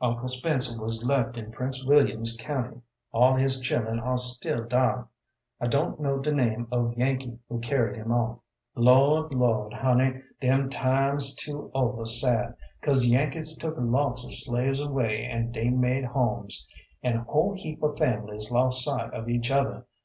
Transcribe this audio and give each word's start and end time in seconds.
Uncle 0.00 0.28
Spencer 0.28 0.78
wuz 0.80 1.02
left 1.04 1.36
in 1.36 1.50
Prince 1.50 1.84
Williams 1.84 2.36
County. 2.36 2.80
All 3.10 3.34
his 3.34 3.60
chillun 3.60 3.98
ar' 3.98 4.16
still 4.16 4.62
dar. 4.64 5.08
I 5.60 5.66
don't 5.66 5.98
know 5.98 6.20
de 6.20 6.30
name 6.30 6.68
of 6.70 6.94
Yankee 6.96 7.40
who 7.48 7.58
carried 7.58 7.96
him 7.96 8.12
off. 8.12 8.38
Lord, 8.76 9.34
Lord, 9.34 9.72
Honey, 9.72 10.22
dem 10.40 10.70
times 10.70 11.34
too 11.34 11.68
over 11.74 12.06
sad, 12.06 12.54
'cause 12.80 13.04
Yankees 13.04 13.56
took 13.56 13.74
lots 13.76 14.24
of 14.24 14.32
slaves 14.36 14.78
away 14.80 15.24
an' 15.26 15.50
dey 15.50 15.68
made 15.68 16.04
homes. 16.04 16.64
An' 17.02 17.16
whole 17.16 17.52
heap 17.56 17.82
of 17.82 17.98
families 17.98 18.52
lost 18.52 18.84
sight 18.84 19.12
of 19.12 19.28
each 19.28 19.50
other. 19.50 19.84